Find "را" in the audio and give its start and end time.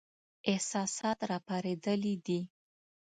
1.29-1.37